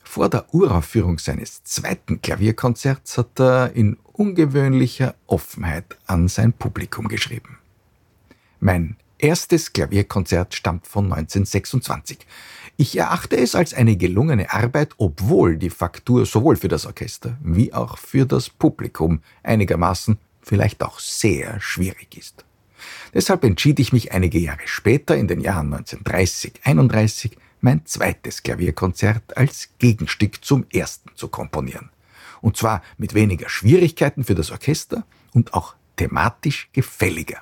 Vor 0.04 0.28
der 0.28 0.54
Uraufführung 0.54 1.18
seines 1.18 1.64
zweiten 1.64 2.22
Klavierkonzerts 2.22 3.18
hat 3.18 3.40
er 3.40 3.72
in 3.72 3.96
ungewöhnlicher 4.12 5.16
Offenheit 5.28 5.98
an 6.08 6.28
sein 6.28 6.52
Publikum 6.52 7.08
geschrieben. 7.08 7.58
Mein 8.60 8.98
erstes 9.18 9.72
Klavierkonzert 9.72 10.56
stammt 10.56 10.86
von 10.86 11.06
1926. 11.06 12.18
Ich 12.76 12.98
erachte 12.98 13.38
es 13.38 13.56
als 13.56 13.74
eine 13.74 13.96
gelungene 13.96 14.52
Arbeit, 14.52 14.96
obwohl 14.98 15.56
die 15.56 15.70
Faktur 15.70 16.26
sowohl 16.26 16.58
für 16.58 16.68
das 16.68 16.86
Orchester 16.86 17.38
wie 17.42 17.74
auch 17.74 17.98
für 17.98 18.26
das 18.26 18.50
Publikum 18.50 19.22
einigermaßen, 19.44 20.18
vielleicht 20.42 20.84
auch 20.84 21.00
sehr 21.00 21.62
schwierig 21.62 22.18
ist. 22.18 22.44
Deshalb 23.14 23.44
entschied 23.44 23.80
ich 23.80 23.94
mich 23.94 24.12
einige 24.12 24.40
Jahre 24.40 24.66
später, 24.66 25.16
in 25.16 25.28
den 25.28 25.42
Jahren 25.42 25.74
1930, 25.74 26.62
31, 26.64 27.38
mein 27.62 27.86
zweites 27.86 28.44
Klavierkonzert 28.44 29.38
als 29.38 29.70
Gegenstück 29.80 30.44
zum 30.44 30.66
ersten 30.72 31.10
zu 31.16 31.28
komponieren. 31.28 31.90
Und 32.42 32.58
zwar 32.58 32.82
mit 32.98 33.14
weniger 33.14 33.50
Schwierigkeiten 33.50 34.24
für 34.24 34.36
das 34.36 34.52
Orchester 34.52 35.06
und 35.34 35.54
auch 35.54 35.76
thematisch 35.98 36.70
gefälliger. 36.72 37.40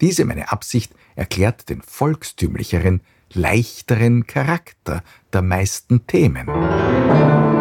Diese 0.00 0.24
meine 0.24 0.52
Absicht 0.52 0.92
erklärt 1.16 1.68
den 1.68 1.82
volkstümlicheren, 1.82 3.00
leichteren 3.32 4.26
Charakter 4.26 5.02
der 5.32 5.42
meisten 5.42 6.06
Themen. 6.06 7.57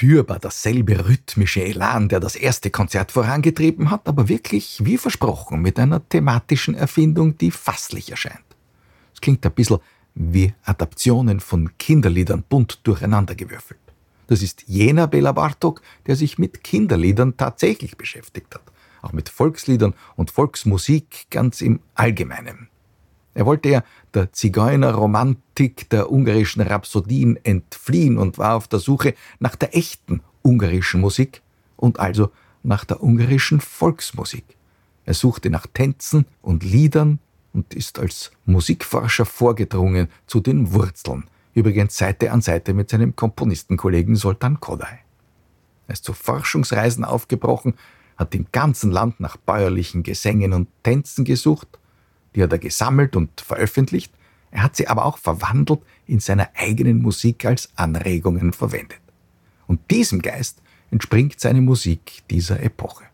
Spürbar 0.00 0.38
dasselbe 0.38 1.06
rhythmische 1.06 1.62
Elan, 1.62 2.08
der 2.08 2.20
das 2.20 2.34
erste 2.34 2.70
Konzert 2.70 3.12
vorangetrieben 3.12 3.90
hat, 3.90 4.08
aber 4.08 4.30
wirklich, 4.30 4.80
wie 4.82 4.96
versprochen, 4.96 5.60
mit 5.60 5.78
einer 5.78 6.08
thematischen 6.08 6.74
Erfindung, 6.74 7.36
die 7.36 7.50
fasslich 7.50 8.10
erscheint. 8.10 8.46
Es 9.12 9.20
klingt 9.20 9.44
ein 9.44 9.52
bisschen 9.52 9.76
wie 10.14 10.54
Adaptionen 10.64 11.38
von 11.40 11.76
Kinderliedern 11.76 12.44
bunt 12.48 12.80
durcheinandergewürfelt. 12.84 13.78
Das 14.26 14.40
ist 14.40 14.64
jener 14.66 15.06
Bela 15.06 15.32
Bartok, 15.32 15.82
der 16.06 16.16
sich 16.16 16.38
mit 16.38 16.64
Kinderliedern 16.64 17.36
tatsächlich 17.36 17.98
beschäftigt 17.98 18.54
hat, 18.54 18.62
auch 19.02 19.12
mit 19.12 19.28
Volksliedern 19.28 19.92
und 20.16 20.30
Volksmusik 20.30 21.26
ganz 21.28 21.60
im 21.60 21.80
Allgemeinen. 21.94 22.70
Er 23.34 23.44
wollte 23.44 23.68
ja 23.68 23.84
der 24.14 24.32
Zigeunerromantik 24.32 25.88
der 25.90 26.10
ungarischen 26.10 26.62
Rhapsodien 26.62 27.38
entfliehen 27.44 28.18
und 28.18 28.38
war 28.38 28.56
auf 28.56 28.68
der 28.68 28.78
Suche 28.78 29.14
nach 29.38 29.56
der 29.56 29.76
echten 29.76 30.22
ungarischen 30.42 31.00
Musik 31.00 31.42
und 31.76 32.00
also 32.00 32.30
nach 32.62 32.84
der 32.84 33.02
ungarischen 33.02 33.60
Volksmusik. 33.60 34.44
Er 35.04 35.14
suchte 35.14 35.50
nach 35.50 35.66
Tänzen 35.66 36.26
und 36.42 36.62
Liedern 36.62 37.18
und 37.52 37.74
ist 37.74 37.98
als 37.98 38.30
Musikforscher 38.44 39.24
vorgedrungen 39.24 40.08
zu 40.26 40.40
den 40.40 40.72
Wurzeln, 40.72 41.24
übrigens 41.54 41.96
Seite 41.96 42.30
an 42.30 42.42
Seite 42.42 42.74
mit 42.74 42.90
seinem 42.90 43.16
Komponistenkollegen 43.16 44.14
Soltan 44.14 44.60
Kodai. 44.60 45.00
Er 45.88 45.92
ist 45.94 46.04
zu 46.04 46.12
Forschungsreisen 46.12 47.04
aufgebrochen, 47.04 47.74
hat 48.16 48.34
im 48.34 48.46
ganzen 48.52 48.92
Land 48.92 49.18
nach 49.18 49.36
bäuerlichen 49.36 50.02
Gesängen 50.02 50.52
und 50.52 50.68
Tänzen 50.84 51.24
gesucht 51.24 51.79
die 52.34 52.42
hat 52.42 52.52
er 52.52 52.58
gesammelt 52.58 53.16
und 53.16 53.40
veröffentlicht, 53.40 54.12
er 54.50 54.62
hat 54.62 54.76
sie 54.76 54.88
aber 54.88 55.04
auch 55.04 55.18
verwandelt 55.18 55.80
in 56.06 56.20
seiner 56.20 56.50
eigenen 56.54 57.02
Musik 57.02 57.44
als 57.44 57.70
Anregungen 57.76 58.52
verwendet. 58.52 59.00
Und 59.66 59.90
diesem 59.90 60.22
Geist 60.22 60.60
entspringt 60.90 61.38
seine 61.38 61.60
Musik 61.60 62.22
dieser 62.30 62.60
Epoche. 62.60 63.04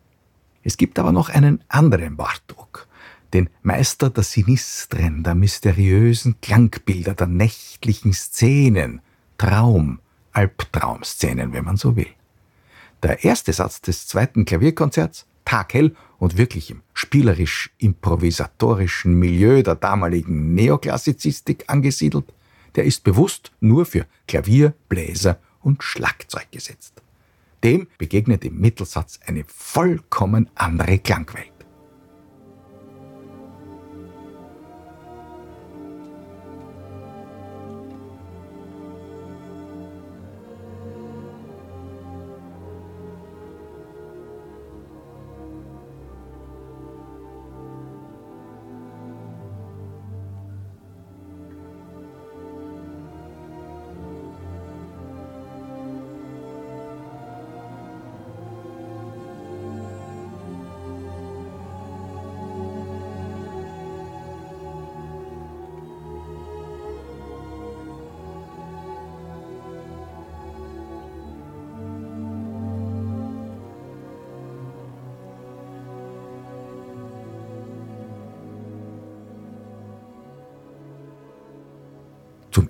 Es 0.62 0.76
gibt 0.76 0.98
aber 0.98 1.12
noch 1.12 1.28
einen 1.28 1.62
anderen 1.68 2.16
Bartok, 2.16 2.88
den 3.32 3.50
Meister 3.62 4.10
der 4.10 4.24
Sinistren, 4.24 5.22
der 5.22 5.34
mysteriösen 5.34 6.40
Klangbilder, 6.40 7.14
der 7.14 7.26
nächtlichen 7.26 8.12
Szenen, 8.12 9.02
Traum, 9.38 10.00
Albtraumszenen, 10.32 11.52
wenn 11.52 11.64
man 11.64 11.76
so 11.76 11.96
will. 11.96 12.08
Der 13.02 13.24
erste 13.24 13.52
Satz 13.52 13.80
des 13.82 14.06
zweiten 14.06 14.44
Klavierkonzerts, 14.44 15.26
taghell 15.46 15.96
und 16.18 16.36
wirklich 16.36 16.70
im 16.70 16.82
spielerisch-improvisatorischen 16.92 19.18
Milieu 19.18 19.62
der 19.62 19.76
damaligen 19.76 20.54
Neoklassizistik 20.54 21.64
angesiedelt, 21.68 22.34
der 22.74 22.84
ist 22.84 23.02
bewusst 23.04 23.52
nur 23.60 23.86
für 23.86 24.04
Klavier, 24.28 24.74
Bläser 24.90 25.38
und 25.62 25.82
Schlagzeug 25.82 26.50
gesetzt. 26.50 27.00
Dem 27.64 27.86
begegnet 27.96 28.44
im 28.44 28.60
Mittelsatz 28.60 29.18
eine 29.26 29.44
vollkommen 29.46 30.50
andere 30.54 30.98
Klangwelt. 30.98 31.55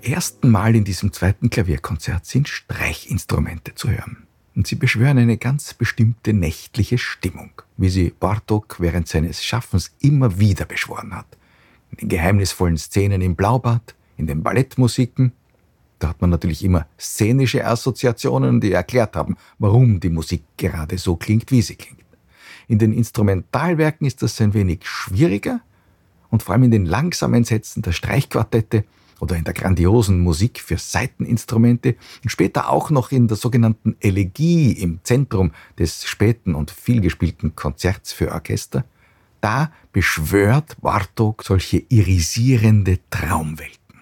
Ersten 0.08 0.50
Mal 0.50 0.74
in 0.76 0.84
diesem 0.84 1.12
zweiten 1.12 1.50
Klavierkonzert 1.50 2.26
sind 2.26 2.48
Streichinstrumente 2.48 3.74
zu 3.74 3.90
hören. 3.90 4.26
Und 4.54 4.66
sie 4.66 4.76
beschwören 4.76 5.18
eine 5.18 5.36
ganz 5.36 5.74
bestimmte 5.74 6.32
nächtliche 6.32 6.98
Stimmung, 6.98 7.50
wie 7.76 7.90
sie 7.90 8.14
Bartok 8.18 8.76
während 8.78 9.06
seines 9.06 9.44
Schaffens 9.44 9.94
immer 10.00 10.38
wieder 10.38 10.64
beschworen 10.64 11.14
hat. 11.14 11.26
In 11.90 11.98
den 11.98 12.08
geheimnisvollen 12.08 12.78
Szenen 12.78 13.20
im 13.20 13.36
Blaubad, 13.36 13.94
in 14.16 14.26
den 14.26 14.42
Ballettmusiken, 14.42 15.32
da 15.98 16.08
hat 16.08 16.20
man 16.20 16.30
natürlich 16.30 16.64
immer 16.64 16.86
szenische 16.98 17.66
Assoziationen, 17.66 18.60
die 18.60 18.72
erklärt 18.72 19.16
haben, 19.16 19.36
warum 19.58 20.00
die 20.00 20.10
Musik 20.10 20.42
gerade 20.56 20.98
so 20.98 21.16
klingt, 21.16 21.50
wie 21.50 21.62
sie 21.62 21.76
klingt. 21.76 22.04
In 22.68 22.78
den 22.78 22.92
Instrumentalwerken 22.92 24.06
ist 24.06 24.22
das 24.22 24.40
ein 24.40 24.52
wenig 24.52 24.86
schwieriger 24.86 25.60
und 26.30 26.42
vor 26.42 26.54
allem 26.54 26.64
in 26.64 26.70
den 26.70 26.86
langsamen 26.86 27.44
Sätzen 27.44 27.82
der 27.82 27.92
Streichquartette 27.92 28.84
oder 29.20 29.36
in 29.36 29.44
der 29.44 29.54
grandiosen 29.54 30.20
Musik 30.20 30.60
für 30.60 30.78
Saiteninstrumente 30.78 31.96
und 32.22 32.30
später 32.30 32.70
auch 32.70 32.90
noch 32.90 33.12
in 33.12 33.28
der 33.28 33.36
sogenannten 33.36 33.96
Elegie 34.00 34.72
im 34.72 35.00
Zentrum 35.02 35.52
des 35.78 36.04
späten 36.04 36.54
und 36.54 36.70
vielgespielten 36.70 37.56
Konzerts 37.56 38.12
für 38.12 38.32
Orchester, 38.32 38.84
da 39.40 39.70
beschwört 39.92 40.80
Bartok 40.80 41.44
solche 41.44 41.78
irisierende 41.88 42.98
Traumwelten. 43.10 44.00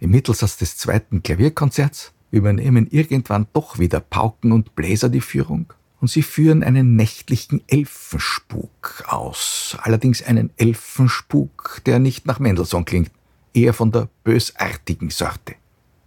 Im 0.00 0.10
Mittelsatz 0.10 0.56
des 0.56 0.76
zweiten 0.76 1.22
Klavierkonzerts 1.22 2.12
übernehmen 2.30 2.88
irgendwann 2.90 3.46
doch 3.52 3.78
wieder 3.78 4.00
Pauken 4.00 4.52
und 4.52 4.74
Bläser 4.74 5.08
die 5.08 5.20
Führung 5.20 5.72
und 6.00 6.08
sie 6.08 6.22
führen 6.22 6.64
einen 6.64 6.96
nächtlichen 6.96 7.62
Elfenspuk 7.68 9.04
aus. 9.06 9.76
Allerdings 9.80 10.22
einen 10.22 10.50
Elfenspuk, 10.56 11.80
der 11.86 12.00
nicht 12.00 12.26
nach 12.26 12.40
Mendelssohn 12.40 12.84
klingt, 12.84 13.12
eher 13.54 13.74
von 13.74 13.90
der 13.92 14.08
bösartigen 14.24 15.10
Sorte. 15.10 15.56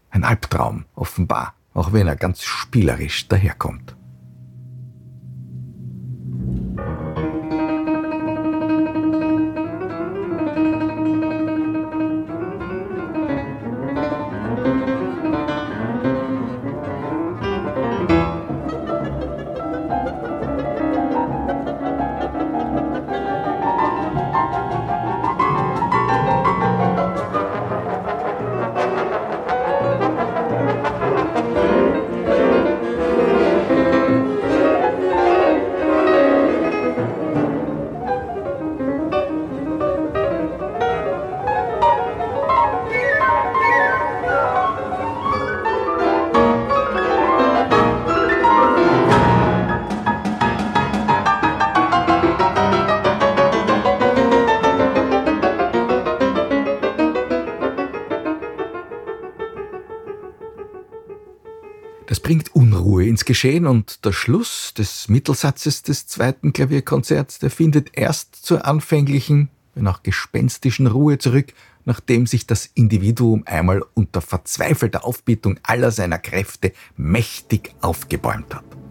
Ein 0.10 0.24
Albtraum, 0.24 0.86
offenbar, 0.96 1.54
auch 1.74 1.94
wenn 1.94 2.08
er 2.08 2.16
ganz 2.16 2.44
spielerisch 2.44 3.28
daherkommt. 3.28 3.96
Geschehen 63.26 63.68
und 63.68 64.06
der 64.06 64.14
Schluss 64.14 64.74
des 64.74 65.10
Mittelsatzes 65.10 65.84
des 65.84 66.08
zweiten 66.08 66.54
Klavierkonzerts, 66.54 67.40
der 67.40 67.52
findet 67.52 67.98
erst 67.98 68.36
zur 68.36 68.66
anfänglichen, 68.66 69.50
wenn 69.74 69.88
auch 69.88 70.04
gespenstischen 70.04 70.88
Ruhe 70.88 71.18
zurück, 71.18 71.54
nachdem 71.86 72.28
sich 72.28 72.48
das 72.48 72.70
Individuum 72.74 73.44
einmal 73.46 73.84
unter 73.94 74.22
verzweifelter 74.22 75.04
Aufbietung 75.06 75.60
aller 75.64 75.92
seiner 75.92 76.20
Kräfte 76.20 76.72
mächtig 76.98 77.74
aufgebäumt 77.82 78.56
hat. 78.56 78.85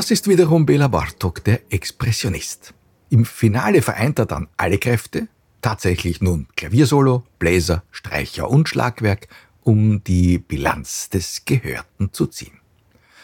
Das 0.00 0.10
ist 0.10 0.28
wiederum 0.28 0.64
Bela 0.64 0.88
Bartok, 0.88 1.44
der 1.44 1.60
Expressionist. 1.70 2.72
Im 3.10 3.26
Finale 3.26 3.82
vereint 3.82 4.18
er 4.18 4.24
dann 4.24 4.48
alle 4.56 4.78
Kräfte, 4.78 5.28
tatsächlich 5.60 6.22
nun 6.22 6.48
Klaviersolo, 6.56 7.22
Bläser, 7.38 7.82
Streicher 7.90 8.48
und 8.48 8.66
Schlagwerk, 8.66 9.28
um 9.60 10.02
die 10.02 10.38
Bilanz 10.38 11.10
des 11.10 11.44
Gehörten 11.44 12.14
zu 12.14 12.28
ziehen. 12.28 12.58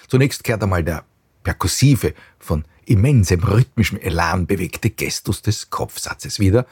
Zunächst 0.06 0.44
kehrt 0.44 0.62
einmal 0.62 0.84
der 0.84 1.04
perkussive, 1.44 2.12
von 2.38 2.66
immensem 2.84 3.42
rhythmischem 3.42 3.98
Elan 3.98 4.46
bewegte 4.46 4.90
Gestus 4.90 5.40
des 5.40 5.70
Kopfsatzes 5.70 6.40
wieder, 6.40 6.66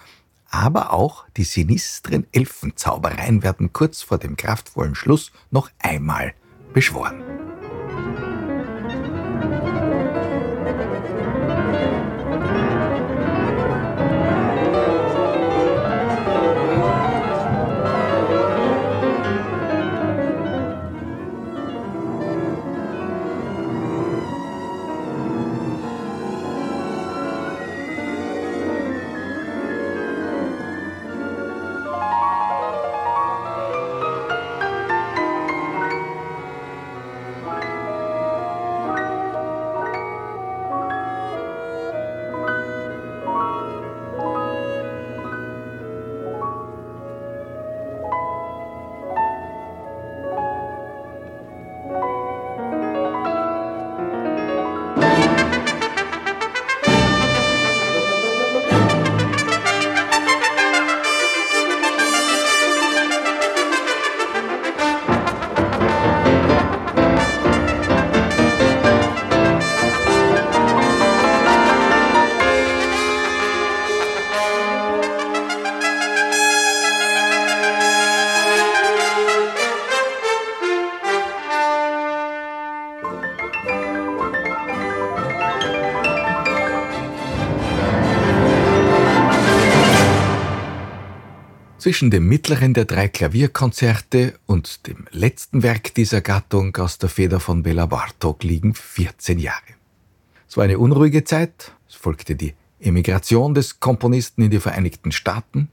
aber 0.50 0.92
auch 0.92 1.24
die 1.38 1.44
sinistren 1.44 2.26
Elfenzaubereien 2.30 3.42
werden 3.42 3.72
kurz 3.72 4.02
vor 4.02 4.18
dem 4.18 4.36
kraftvollen 4.36 4.96
Schluss 4.96 5.32
noch 5.50 5.70
einmal 5.78 6.34
beschworen. 6.74 7.24
Zwischen 91.84 92.10
dem 92.10 92.26
mittleren 92.26 92.72
der 92.72 92.86
drei 92.86 93.08
Klavierkonzerte 93.08 94.38
und 94.46 94.86
dem 94.86 95.04
letzten 95.10 95.62
Werk 95.62 95.92
dieser 95.94 96.22
Gattung 96.22 96.74
aus 96.78 96.96
der 96.96 97.10
Feder 97.10 97.40
von 97.40 97.62
Bela 97.62 97.84
Bartok 97.84 98.42
liegen 98.42 98.72
14 98.72 99.38
Jahre. 99.38 99.74
Es 100.48 100.56
war 100.56 100.64
eine 100.64 100.78
unruhige 100.78 101.24
Zeit, 101.24 101.72
es 101.86 101.94
folgte 101.94 102.36
die 102.36 102.54
Emigration 102.80 103.52
des 103.52 103.80
Komponisten 103.80 104.40
in 104.44 104.50
die 104.50 104.60
Vereinigten 104.60 105.12
Staaten 105.12 105.68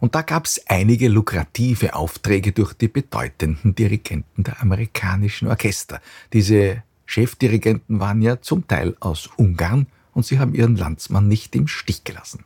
und 0.00 0.16
da 0.16 0.22
gab 0.22 0.46
es 0.46 0.66
einige 0.66 1.06
lukrative 1.06 1.94
Aufträge 1.94 2.50
durch 2.50 2.72
die 2.72 2.88
bedeutenden 2.88 3.76
Dirigenten 3.76 4.42
der 4.42 4.60
amerikanischen 4.62 5.46
Orchester. 5.46 6.00
Diese 6.32 6.82
Chefdirigenten 7.06 8.00
waren 8.00 8.20
ja 8.20 8.40
zum 8.40 8.66
Teil 8.66 8.96
aus 8.98 9.30
Ungarn 9.36 9.86
und 10.12 10.26
sie 10.26 10.40
haben 10.40 10.56
ihren 10.56 10.74
Landsmann 10.74 11.28
nicht 11.28 11.54
im 11.54 11.68
Stich 11.68 12.02
gelassen. 12.02 12.44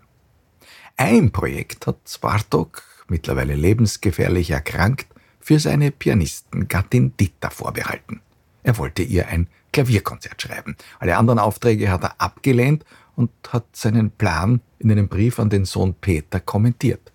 Ein 0.99 1.31
Projekt 1.31 1.87
hat 1.87 1.97
Spartok 2.07 2.96
mittlerweile 3.09 3.55
lebensgefährlich 3.55 4.51
erkrankt, 4.51 5.07
für 5.41 5.61
seine 5.61 5.91
Pianistengattin 5.91 7.17
Dita 7.17 7.51
vorbehalten. 7.51 8.21
Er 8.63 8.79
wollte 8.79 9.03
ihr 9.03 9.29
ein 9.29 9.47
Klavierkonzert 9.73 10.43
schreiben. 10.43 10.77
Alle 10.99 11.17
anderen 11.17 11.39
Aufträge 11.39 11.91
hat 11.91 12.03
er 12.03 12.21
abgelehnt 12.21 12.85
und 13.15 13.31
hat 13.51 13.65
seinen 13.73 14.11
Plan 14.11 14.61
in 14.79 14.91
einem 14.91 15.09
Brief 15.09 15.39
an 15.39 15.51
den 15.51 15.65
Sohn 15.65 15.95
Peter 15.95 16.41
kommentiert. 16.41 17.13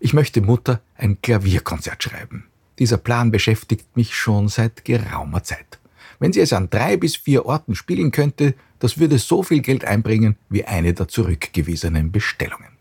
Ich 0.00 0.12
möchte 0.12 0.40
Mutter 0.40 0.80
ein 0.96 1.20
Klavierkonzert 1.22 2.02
schreiben. 2.02 2.46
Dieser 2.78 2.96
Plan 2.96 3.30
beschäftigt 3.30 3.96
mich 3.96 4.14
schon 4.16 4.48
seit 4.48 4.84
geraumer 4.84 5.44
Zeit. 5.44 5.78
Wenn 6.18 6.32
sie 6.32 6.40
es 6.40 6.52
an 6.52 6.70
drei 6.70 6.96
bis 6.96 7.16
vier 7.16 7.46
Orten 7.46 7.74
spielen 7.74 8.10
könnte, 8.10 8.54
das 8.80 8.98
würde 8.98 9.18
so 9.18 9.42
viel 9.42 9.60
Geld 9.60 9.84
einbringen 9.84 10.36
wie 10.48 10.64
eine 10.64 10.92
der 10.92 11.08
zurückgewiesenen 11.08 12.12
Bestellungen. 12.12 12.73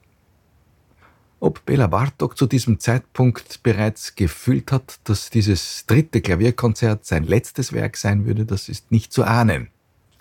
Ob 1.44 1.66
Bela 1.66 1.88
Bartok 1.88 2.38
zu 2.38 2.46
diesem 2.46 2.80
Zeitpunkt 2.80 3.64
bereits 3.64 4.16
gefühlt 4.16 4.72
hat, 4.72 5.02
dass 5.04 5.30
dieses 5.30 5.86
dritte 5.86 6.22
Klavierkonzert 6.22 7.04
sein 7.04 7.26
letztes 7.26 7.74
Werk 7.74 7.98
sein 7.98 8.26
würde, 8.26 8.46
das 8.46 8.70
ist 8.70 8.94
nicht 8.94 9.12
zu 9.12 9.26
ahnen. 9.26 9.68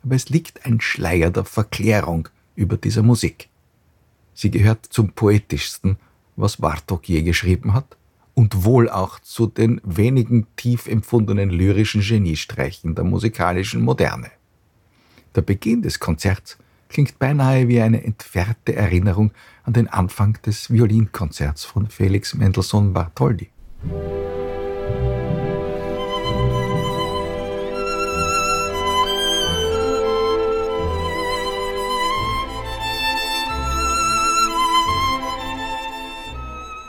Aber 0.02 0.16
es 0.16 0.30
liegt 0.30 0.66
ein 0.66 0.80
Schleier 0.80 1.30
der 1.30 1.44
Verklärung 1.44 2.28
über 2.56 2.76
dieser 2.76 3.04
Musik. 3.04 3.48
Sie 4.34 4.50
gehört 4.50 4.84
zum 4.86 5.12
poetischsten, 5.12 5.96
was 6.34 6.56
Bartok 6.56 7.08
je 7.08 7.22
geschrieben 7.22 7.72
hat, 7.72 7.96
und 8.34 8.64
wohl 8.64 8.90
auch 8.90 9.20
zu 9.20 9.46
den 9.46 9.80
wenigen 9.84 10.48
tief 10.56 10.88
empfundenen 10.88 11.50
lyrischen 11.50 12.00
Geniestreichen 12.00 12.96
der 12.96 13.04
musikalischen 13.04 13.82
Moderne. 13.82 14.32
Der 15.36 15.42
Beginn 15.42 15.82
des 15.82 16.00
Konzerts 16.00 16.58
klingt 16.92 17.18
beinahe 17.18 17.68
wie 17.68 17.80
eine 17.80 18.04
entfernte 18.04 18.76
Erinnerung 18.76 19.32
an 19.64 19.72
den 19.72 19.88
Anfang 19.88 20.38
des 20.44 20.70
Violinkonzerts 20.70 21.64
von 21.64 21.88
Felix 21.88 22.34
Mendelssohn 22.34 22.92
Bartholdy. 22.92 23.48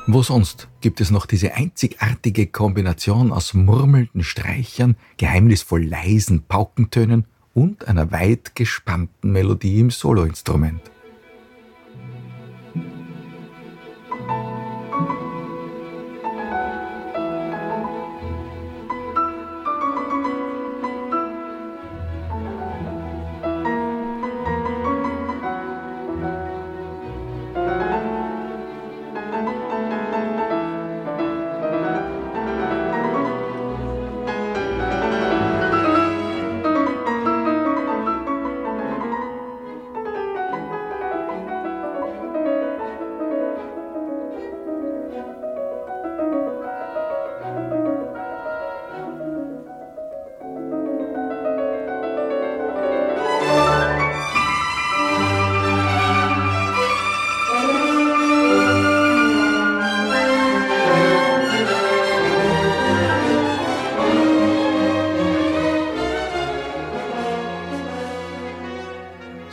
Wo 0.05 0.21
sonst 0.21 0.67
gibt 0.81 0.99
es 0.99 1.11
noch 1.11 1.25
diese 1.25 1.53
einzigartige 1.53 2.47
Kombination 2.47 3.31
aus 3.31 3.53
murmelnden 3.53 4.21
Streichern, 4.21 4.97
geheimnisvoll 5.15 5.85
leisen 5.85 6.43
Paukentönen 6.43 7.25
und 7.53 7.87
einer 7.87 8.11
weit 8.11 8.55
gespannten 8.55 9.31
Melodie 9.31 9.79
im 9.79 9.91
Soloinstrument. 9.91 10.92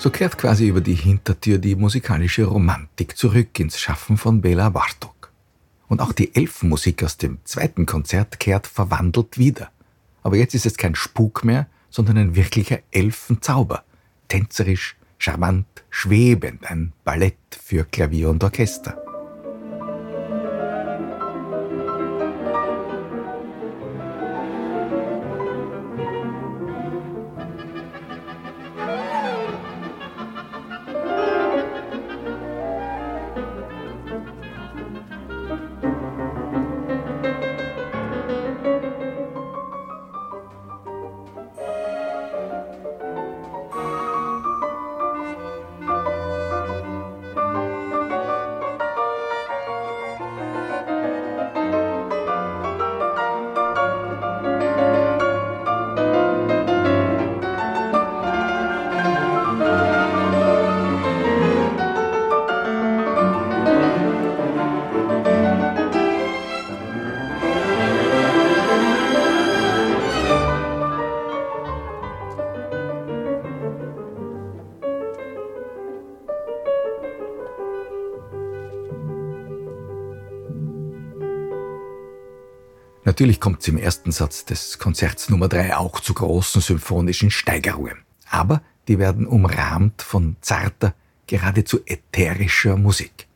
So 0.00 0.08
kehrt 0.08 0.38
quasi 0.38 0.66
über 0.66 0.80
die 0.80 0.94
Hintertür 0.94 1.58
die 1.58 1.76
musikalische 1.76 2.46
Romantik 2.46 3.18
zurück 3.18 3.60
ins 3.60 3.78
Schaffen 3.78 4.16
von 4.16 4.40
Bela 4.40 4.70
Bartok. 4.70 5.30
Und 5.88 6.00
auch 6.00 6.12
die 6.12 6.34
Elfenmusik 6.34 7.04
aus 7.04 7.18
dem 7.18 7.36
zweiten 7.44 7.84
Konzert 7.84 8.40
kehrt 8.40 8.66
verwandelt 8.66 9.36
wieder. 9.36 9.68
Aber 10.22 10.38
jetzt 10.38 10.54
ist 10.54 10.64
es 10.64 10.78
kein 10.78 10.94
Spuk 10.94 11.44
mehr, 11.44 11.66
sondern 11.90 12.16
ein 12.16 12.34
wirklicher 12.34 12.78
Elfenzauber. 12.90 13.84
Tänzerisch, 14.28 14.96
charmant, 15.18 15.66
schwebend, 15.90 16.64
ein 16.64 16.94
Ballett 17.04 17.36
für 17.62 17.84
Klavier 17.84 18.30
und 18.30 18.42
Orchester. 18.42 18.99
Natürlich 83.20 83.40
kommt 83.40 83.60
es 83.60 83.68
im 83.68 83.76
ersten 83.76 84.12
Satz 84.12 84.46
des 84.46 84.78
Konzerts 84.78 85.28
Nummer 85.28 85.46
3 85.46 85.76
auch 85.76 86.00
zu 86.00 86.14
großen 86.14 86.62
symphonischen 86.62 87.30
Steigerungen. 87.30 87.98
Aber 88.30 88.62
die 88.88 88.98
werden 88.98 89.26
umrahmt 89.26 90.00
von 90.00 90.36
zarter, 90.40 90.94
geradezu 91.26 91.80
ätherischer 91.84 92.78
Musik. 92.78 93.26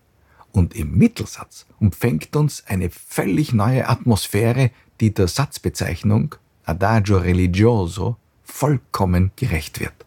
Und 0.53 0.75
im 0.75 0.97
Mittelsatz 0.97 1.67
umfängt 1.81 2.35
uns 2.35 2.65
eine 2.67 2.89
völlig 2.89 3.53
neue 3.53 3.87
Atmosphäre, 3.87 4.71
die 5.03 5.13
der 5.13 5.29
Satzbezeichnung 5.29 6.35
Adagio 6.65 7.19
religioso 7.19 8.17
vollkommen 8.43 9.33
gerecht 9.37 9.81
wird. 9.81 10.04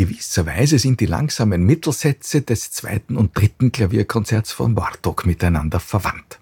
Gewisser 0.00 0.46
Weise 0.46 0.78
sind 0.78 1.00
die 1.00 1.06
langsamen 1.06 1.62
Mittelsätze 1.62 2.40
des 2.40 2.70
zweiten 2.70 3.18
und 3.18 3.36
dritten 3.36 3.70
Klavierkonzerts 3.70 4.50
von 4.50 4.74
Bartok 4.74 5.26
miteinander 5.26 5.78
verwandt. 5.78 6.40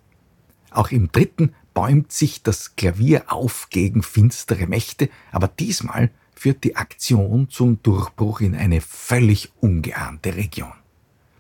Auch 0.70 0.92
im 0.92 1.10
dritten 1.10 1.56
bäumt 1.74 2.12
sich 2.12 2.44
das 2.44 2.76
Klavier 2.76 3.32
auf 3.32 3.66
gegen 3.70 4.04
finstere 4.04 4.68
Mächte, 4.68 5.10
aber 5.32 5.48
diesmal 5.48 6.12
führt 6.36 6.62
die 6.62 6.76
Aktion 6.76 7.50
zum 7.50 7.82
Durchbruch 7.82 8.42
in 8.42 8.54
eine 8.54 8.80
völlig 8.80 9.50
ungeahnte 9.60 10.36
Region. 10.36 10.74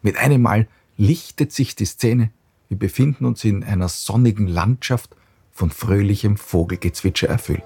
Mit 0.02 0.16
einem 0.16 0.42
Mal 0.42 0.66
lichtet 0.96 1.52
sich 1.52 1.76
die 1.76 1.86
Szene, 1.86 2.32
wir 2.68 2.80
befinden 2.80 3.26
uns 3.26 3.44
in 3.44 3.62
einer 3.62 3.88
sonnigen 3.88 4.48
Landschaft 4.48 5.14
von 5.52 5.70
fröhlichem 5.70 6.36
Vogelgezwitscher 6.36 7.28
erfüllt. 7.28 7.62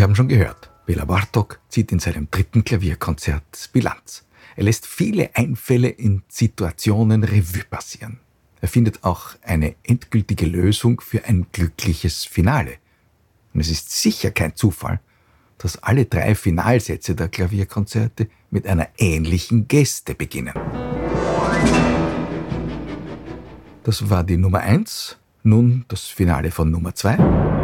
Wir 0.00 0.04
haben 0.04 0.16
schon 0.16 0.28
gehört, 0.28 0.70
Bela 0.86 1.04
Bartok 1.04 1.60
zieht 1.68 1.92
in 1.92 1.98
seinem 1.98 2.30
dritten 2.30 2.64
Klavierkonzert 2.64 3.68
Bilanz. 3.74 4.24
Er 4.56 4.64
lässt 4.64 4.86
viele 4.86 5.36
Einfälle 5.36 5.88
in 5.88 6.22
Situationen 6.26 7.22
Revue 7.22 7.64
passieren. 7.68 8.18
Er 8.62 8.68
findet 8.68 9.04
auch 9.04 9.34
eine 9.42 9.74
endgültige 9.82 10.46
Lösung 10.46 11.02
für 11.02 11.26
ein 11.26 11.48
glückliches 11.52 12.24
Finale. 12.24 12.78
Und 13.52 13.60
es 13.60 13.68
ist 13.68 13.90
sicher 13.92 14.30
kein 14.30 14.56
Zufall, 14.56 15.00
dass 15.58 15.82
alle 15.82 16.06
drei 16.06 16.34
Finalsätze 16.34 17.14
der 17.14 17.28
Klavierkonzerte 17.28 18.30
mit 18.50 18.66
einer 18.66 18.88
ähnlichen 18.96 19.68
Geste 19.68 20.14
beginnen. 20.14 20.54
Das 23.82 24.08
war 24.08 24.24
die 24.24 24.38
Nummer 24.38 24.60
eins. 24.60 25.18
nun 25.42 25.84
das 25.88 26.06
Finale 26.06 26.50
von 26.50 26.70
Nummer 26.70 26.94
zwei. 26.94 27.59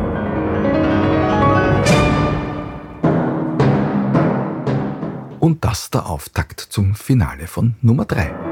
Und 5.46 5.64
das 5.64 5.90
der 5.90 6.06
Auftakt 6.06 6.58
zum 6.58 6.96
Finale 6.96 7.46
von 7.46 7.76
Nummer 7.80 8.04
3. 8.04 8.45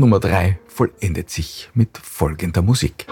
Nummer 0.00 0.18
3 0.18 0.58
vollendet 0.66 1.28
sich 1.28 1.68
mit 1.74 1.98
folgender 1.98 2.62
Musik. 2.62 3.06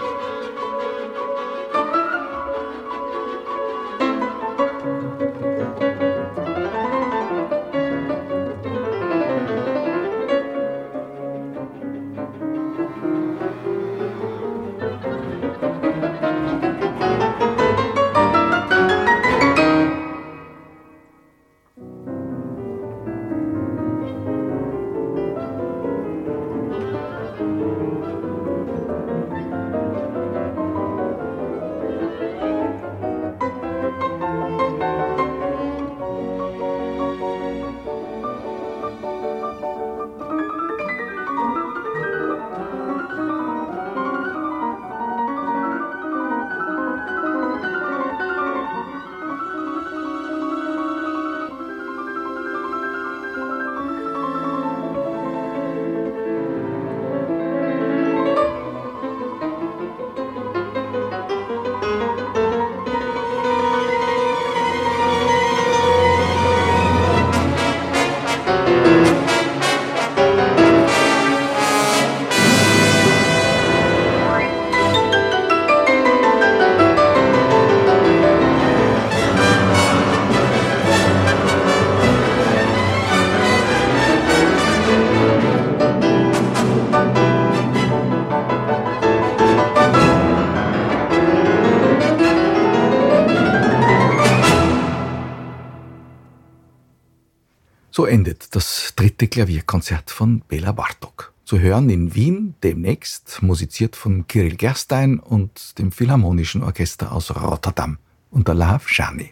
So 98.19 98.21
endet 98.21 98.53
das 98.53 98.91
dritte 98.97 99.29
Klavierkonzert 99.29 100.11
von 100.11 100.41
Bela 100.41 100.73
Bartok. 100.73 101.31
Zu 101.45 101.57
hören 101.59 101.89
in 101.89 102.15
Wien 102.15 102.53
demnächst, 102.63 103.41
musiziert 103.41 103.95
von 103.95 104.27
Kirill 104.27 104.57
Gerstein 104.57 105.19
und 105.19 105.79
dem 105.79 105.93
Philharmonischen 105.93 106.61
Orchester 106.61 107.13
aus 107.13 107.33
Rotterdam 107.33 107.97
unter 108.29 108.53
Lahav 108.53 108.89
Shani. 108.89 109.31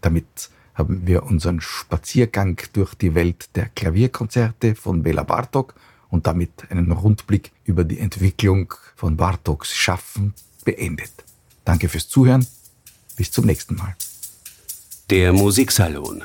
Damit 0.00 0.48
haben 0.72 1.06
wir 1.06 1.24
unseren 1.24 1.60
Spaziergang 1.60 2.58
durch 2.72 2.94
die 2.94 3.14
Welt 3.14 3.50
der 3.56 3.66
Klavierkonzerte 3.66 4.74
von 4.74 5.02
Bela 5.02 5.24
Bartok 5.24 5.74
und 6.08 6.26
damit 6.26 6.70
einen 6.70 6.92
Rundblick 6.92 7.52
über 7.66 7.84
die 7.84 7.98
Entwicklung 7.98 8.72
von 8.96 9.18
Bartoks 9.18 9.74
Schaffen 9.74 10.32
beendet. 10.64 11.12
Danke 11.66 11.90
fürs 11.90 12.08
Zuhören. 12.08 12.46
Bis 13.16 13.30
zum 13.30 13.44
nächsten 13.44 13.76
Mal. 13.76 13.94
Der 15.10 15.34
Musiksalon. 15.34 16.24